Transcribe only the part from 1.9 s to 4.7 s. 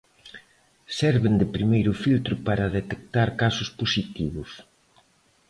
filtro para detectar casos positivos.